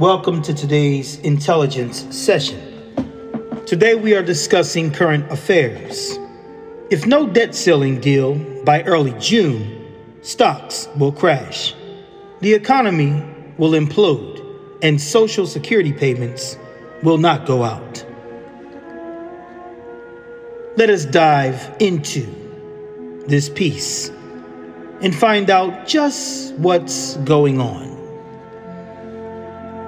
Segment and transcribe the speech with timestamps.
[0.00, 2.58] Welcome to today's intelligence session.
[3.64, 6.18] Today we are discussing current affairs.
[6.90, 8.34] If no debt ceiling deal
[8.64, 11.76] by early June, stocks will crash.
[12.40, 13.22] The economy
[13.56, 14.44] will implode
[14.82, 16.58] and social security payments
[17.04, 18.04] will not go out.
[20.76, 22.26] Let us dive into
[23.28, 24.08] this piece
[25.00, 27.93] and find out just what's going on.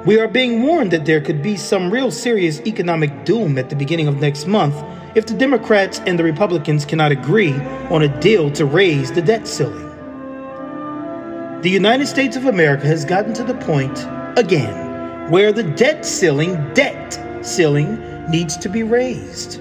[0.06, 3.74] We are being warned that there could be some real serious economic doom at the
[3.74, 4.76] beginning of next month
[5.16, 7.52] if the Democrats and the Republicans cannot agree
[7.90, 9.82] on a deal to raise the debt ceiling.
[11.62, 13.98] The United States of America has gotten to the point,
[14.38, 17.98] again, where the debt ceiling, debt ceiling,
[18.30, 19.60] needs to be raised.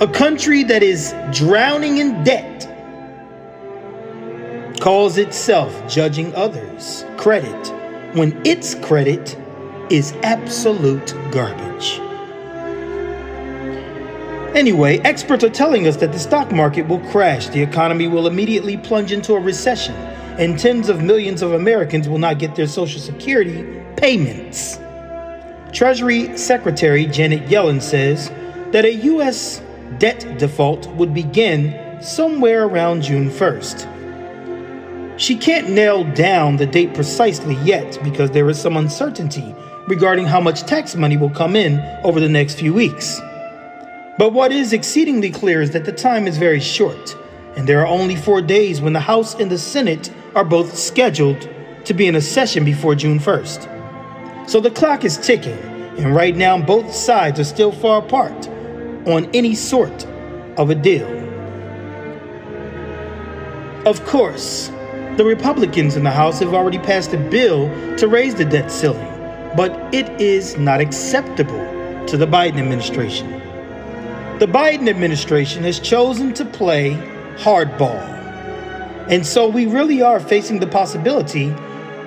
[0.00, 2.68] A country that is drowning in debt
[4.80, 7.79] calls itself judging others credit
[8.14, 9.36] when its credit
[9.90, 12.00] is absolute garbage.
[14.56, 18.76] Anyway, experts are telling us that the stock market will crash, the economy will immediately
[18.76, 19.94] plunge into a recession,
[20.38, 24.80] and tens of millions of Americans will not get their Social Security payments.
[25.72, 28.30] Treasury Secretary Janet Yellen says
[28.72, 29.62] that a U.S.
[29.98, 33.99] debt default would begin somewhere around June 1st.
[35.20, 39.54] She can't nail down the date precisely yet because there is some uncertainty
[39.86, 43.20] regarding how much tax money will come in over the next few weeks.
[44.16, 47.14] But what is exceedingly clear is that the time is very short,
[47.54, 51.50] and there are only four days when the House and the Senate are both scheduled
[51.84, 54.48] to be in a session before June 1st.
[54.48, 55.58] So the clock is ticking,
[55.98, 58.48] and right now both sides are still far apart
[59.06, 60.06] on any sort
[60.56, 61.06] of a deal.
[63.84, 64.70] Of course,
[65.20, 69.06] the Republicans in the House have already passed a bill to raise the debt ceiling,
[69.54, 71.62] but it is not acceptable
[72.06, 73.30] to the Biden administration.
[74.38, 76.92] The Biden administration has chosen to play
[77.36, 78.00] hardball.
[79.10, 81.50] And so we really are facing the possibility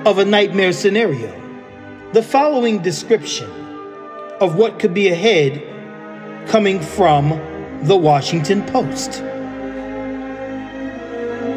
[0.07, 1.31] of a nightmare scenario.
[2.13, 3.47] The following description
[4.41, 5.61] of what could be ahead
[6.47, 7.29] coming from
[7.83, 9.21] the Washington Post.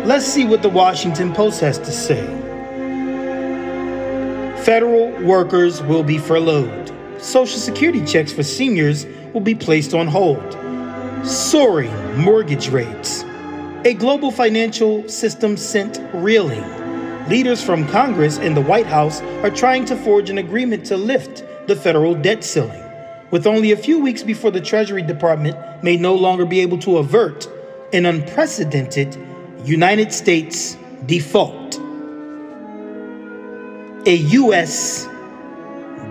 [0.06, 2.24] Let's see what the Washington Post has to say.
[4.62, 6.92] Federal workers will be furloughed.
[7.18, 10.52] Social Security checks for seniors will be placed on hold.
[11.26, 13.24] Soaring mortgage rates.
[13.84, 16.62] A global financial system sent reeling.
[17.28, 21.44] Leaders from Congress and the White House are trying to forge an agreement to lift
[21.66, 22.84] the federal debt ceiling.
[23.32, 26.98] With only a few weeks before the Treasury Department may no longer be able to
[26.98, 27.48] avert
[27.92, 29.16] an unprecedented
[29.66, 31.74] United States default.
[34.06, 35.08] A U.S.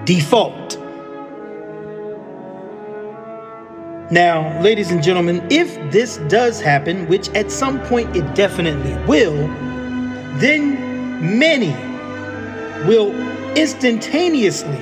[0.04, 0.78] default.
[4.12, 9.48] Now, ladies and gentlemen, if this does happen, which at some point it definitely will,
[10.40, 11.72] then many
[12.86, 13.16] will
[13.56, 14.82] instantaneously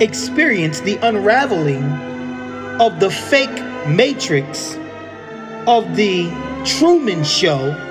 [0.00, 1.84] experience the unraveling
[2.80, 4.78] of the fake matrix
[5.66, 6.30] of the
[6.64, 7.85] Truman Show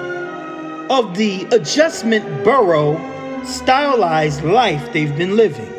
[0.90, 2.96] of the adjustment borough
[3.44, 5.72] stylized life they've been living.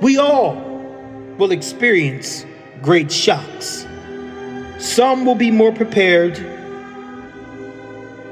[0.00, 0.54] We all
[1.38, 2.46] will experience
[2.82, 3.86] great shocks.
[4.78, 6.36] Some will be more prepared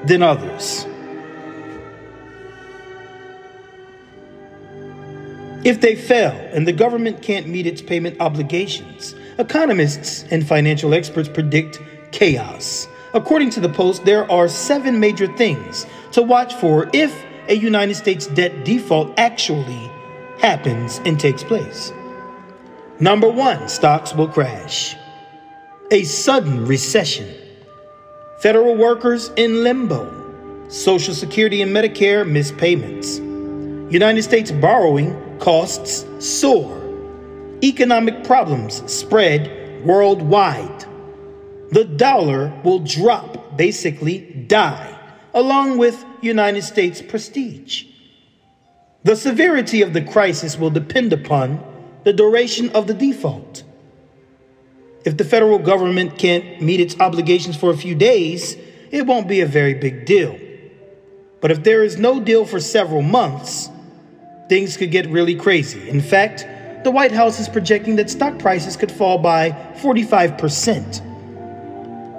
[0.04, 0.86] than others.
[5.64, 11.28] If they fail and the government can't meet its payment obligations, economists and financial experts
[11.28, 11.80] predict
[12.12, 17.54] chaos According to the Post, there are seven major things to watch for if a
[17.54, 19.90] United States debt default actually
[20.38, 21.94] happens and takes place.
[23.00, 24.96] Number one, stocks will crash.
[25.90, 27.34] A sudden recession.
[28.40, 30.68] Federal workers in limbo.
[30.68, 33.16] Social Security and Medicare miss payments.
[33.90, 36.82] United States borrowing costs soar.
[37.64, 40.85] Economic problems spread worldwide
[41.70, 44.98] the dollar will drop, basically die,
[45.34, 47.84] along with United States prestige.
[49.04, 51.62] The severity of the crisis will depend upon
[52.04, 53.62] the duration of the default.
[55.04, 58.56] If the federal government can't meet its obligations for a few days,
[58.90, 60.36] it won't be a very big deal.
[61.40, 63.70] But if there is no deal for several months,
[64.48, 65.88] things could get really crazy.
[65.88, 66.46] In fact,
[66.82, 71.15] the White House is projecting that stock prices could fall by 45%.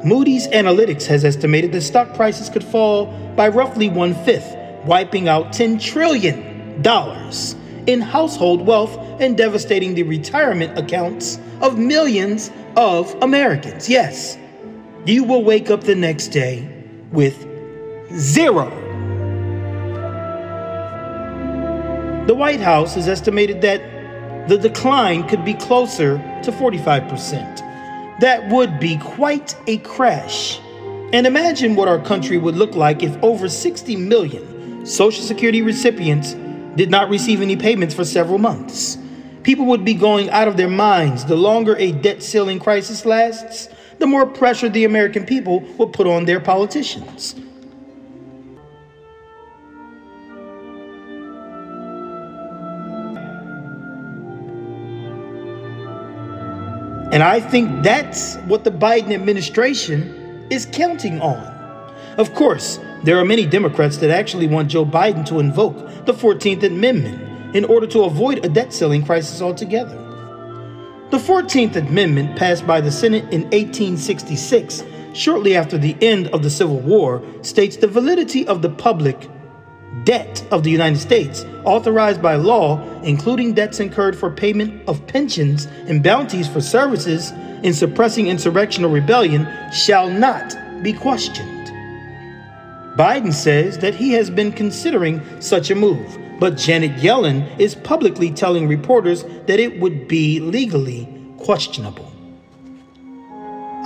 [0.03, 4.55] Moody's Analytics has estimated that stock prices could fall by roughly one fifth,
[4.85, 6.45] wiping out $10 trillion
[7.87, 13.89] in household wealth and devastating the retirement accounts of millions of Americans.
[13.89, 14.37] Yes,
[15.05, 16.67] you will wake up the next day
[17.11, 17.47] with
[18.13, 18.69] zero.
[22.27, 27.66] The White House has estimated that the decline could be closer to 45%.
[28.19, 30.59] That would be quite a crash.
[31.13, 36.33] And imagine what our country would look like if over 60 million Social Security recipients
[36.75, 38.97] did not receive any payments for several months.
[39.43, 41.25] People would be going out of their minds.
[41.25, 43.69] The longer a debt ceiling crisis lasts,
[43.99, 47.35] the more pressure the American people will put on their politicians.
[57.17, 61.39] And I think that's what the Biden administration is counting on.
[62.19, 66.61] Of course, there are many Democrats that actually want Joe Biden to invoke the 14th
[66.61, 69.95] Amendment in order to avoid a debt ceiling crisis altogether.
[71.09, 76.51] The 14th Amendment, passed by the Senate in 1866, shortly after the end of the
[76.51, 79.27] Civil War, states the validity of the public
[80.07, 85.65] debt of the United States, authorized by law, including debts incurred for payment of pensions
[85.87, 87.31] and bounties for services
[87.61, 91.67] in suppressing insurrection or rebellion, shall not be questioned.
[92.97, 98.31] Biden says that he has been considering such a move, but Janet Yellen is publicly
[98.31, 101.05] telling reporters that it would be legally
[101.37, 102.09] questionable.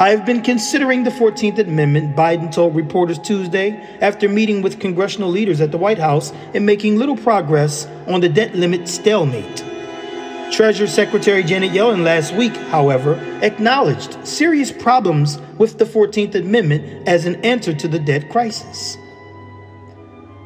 [0.01, 5.29] I have been considering the 14th Amendment, Biden told reporters Tuesday after meeting with congressional
[5.29, 9.63] leaders at the White House and making little progress on the debt limit stalemate.
[10.51, 13.13] Treasury Secretary Janet Yellen last week, however,
[13.43, 18.97] acknowledged serious problems with the 14th Amendment as an answer to the debt crisis.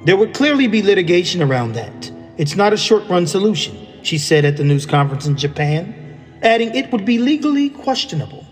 [0.04, 2.12] There would clearly be litigation around that.
[2.38, 6.76] It's not a short run solution, she said at the news conference in Japan, adding
[6.76, 8.46] it would be legally questionable.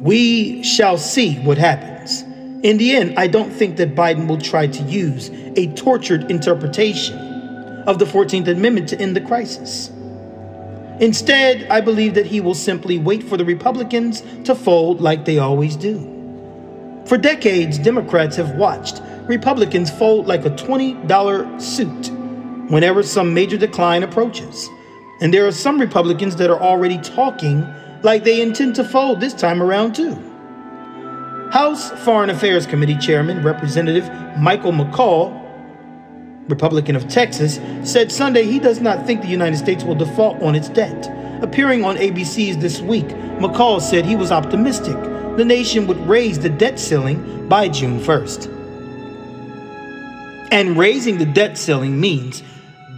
[0.00, 2.22] We shall see what happens.
[2.62, 7.18] In the end, I don't think that Biden will try to use a tortured interpretation
[7.86, 9.90] of the 14th Amendment to end the crisis.
[11.00, 15.38] Instead, I believe that he will simply wait for the Republicans to fold like they
[15.38, 15.98] always do.
[17.06, 22.10] For decades, Democrats have watched Republicans fold like a $20 suit
[22.70, 24.68] whenever some major decline approaches.
[25.20, 27.66] And there are some Republicans that are already talking
[28.02, 30.14] like they intend to fold this time around, too.
[31.52, 34.08] House Foreign Affairs Committee Chairman Representative
[34.38, 35.36] Michael McCaul,
[36.48, 40.54] Republican of Texas, said Sunday he does not think the United States will default on
[40.54, 41.10] its debt.
[41.42, 43.06] Appearing on ABC's This Week,
[43.38, 44.96] McCaul said he was optimistic
[45.36, 48.48] the nation would raise the debt ceiling by June 1st.
[50.52, 52.42] And raising the debt ceiling means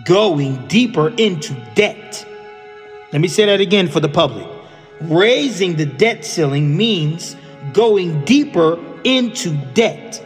[0.05, 2.26] going deeper into debt.
[3.12, 4.48] Let me say that again for the public.
[5.10, 7.37] Raising the debt ceiling means
[7.72, 10.25] going deeper into debt.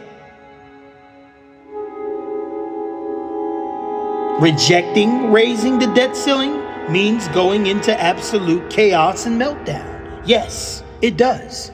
[4.39, 10.21] Rejecting raising the debt ceiling means going into absolute chaos and meltdown.
[10.25, 11.71] Yes, it does.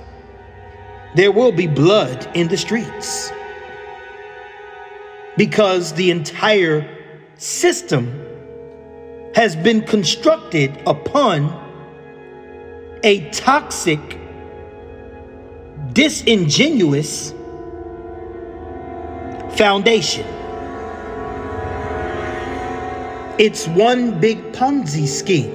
[1.15, 3.31] There will be blood in the streets
[5.37, 6.87] because the entire
[7.37, 8.19] system
[9.35, 11.62] has been constructed upon
[13.03, 13.99] a toxic,
[15.91, 17.33] disingenuous
[19.57, 20.25] foundation.
[23.37, 25.51] It's one big Ponzi scheme.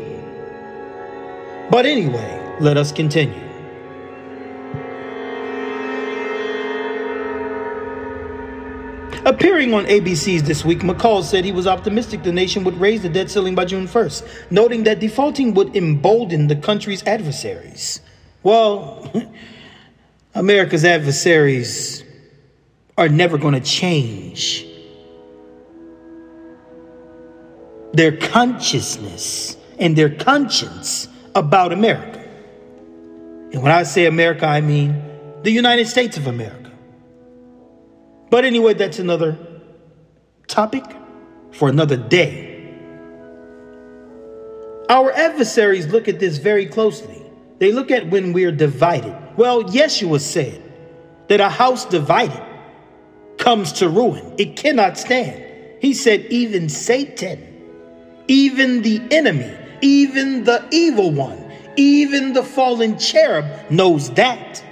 [1.70, 3.47] But anyway, let us continue.
[9.28, 13.10] Appearing on ABC's This Week, McCaul said he was optimistic the nation would raise the
[13.10, 18.00] debt ceiling by June 1st, noting that defaulting would embolden the country's adversaries.
[18.42, 19.12] Well,
[20.34, 22.04] America's adversaries
[22.96, 24.64] are never going to change
[27.92, 32.26] their consciousness and their conscience about America.
[33.52, 35.02] And when I say America, I mean
[35.42, 36.67] the United States of America.
[38.30, 39.38] But anyway, that's another
[40.46, 40.84] topic
[41.52, 42.46] for another day.
[44.88, 47.22] Our adversaries look at this very closely.
[47.58, 49.16] They look at when we're divided.
[49.36, 50.62] Well, Yeshua said
[51.28, 52.42] that a house divided
[53.36, 55.44] comes to ruin, it cannot stand.
[55.80, 57.38] He said, even Satan,
[58.26, 64.62] even the enemy, even the evil one, even the fallen cherub knows that.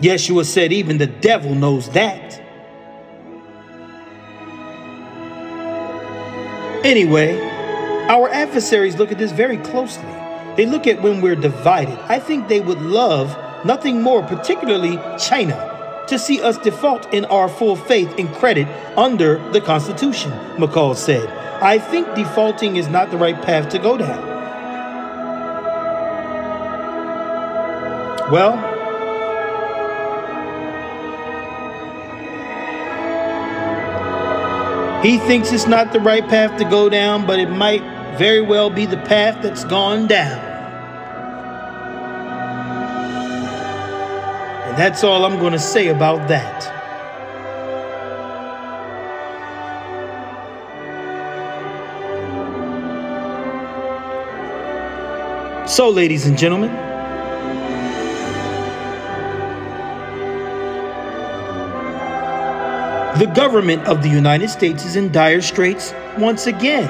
[0.00, 2.40] Yeshua said, even the devil knows that.
[6.84, 7.38] Anyway,
[8.08, 10.02] our adversaries look at this very closely.
[10.56, 11.98] They look at when we're divided.
[12.08, 17.48] I think they would love nothing more, particularly China, to see us default in our
[17.48, 18.66] full faith and credit
[18.96, 21.28] under the Constitution, McCaul said.
[21.62, 24.26] I think defaulting is not the right path to go down.
[28.32, 28.79] Well,
[35.02, 37.82] he thinks it's not the right path to go down, but it might
[38.18, 40.38] very well be the path that's gone down.
[44.68, 46.80] And that's all I'm going to say about that.
[55.66, 56.89] So, ladies and gentlemen,
[63.20, 66.88] the government of the United States is in dire straits once again.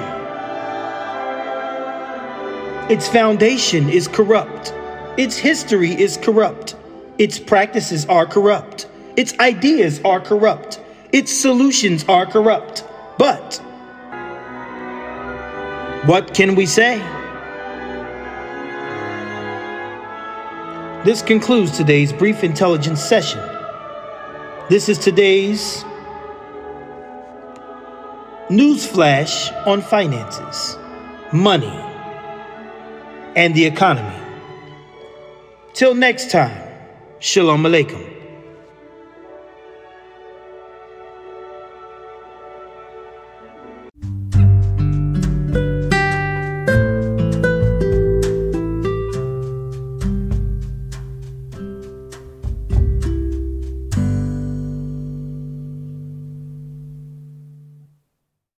[2.88, 4.72] Its foundation is corrupt.
[5.16, 6.76] Its history is corrupt.
[7.18, 8.86] Its practices are corrupt.
[9.16, 10.80] Its ideas are corrupt.
[11.10, 12.84] Its solutions are corrupt.
[13.18, 13.56] But
[16.06, 16.98] what can we say?
[21.04, 23.40] This concludes today's brief intelligence session.
[24.68, 25.84] This is today's
[28.50, 30.76] news flash on finances,
[31.32, 31.72] money,
[33.36, 34.16] and the economy.
[35.72, 36.66] Till next time.
[37.20, 38.19] Shalom Aleichem.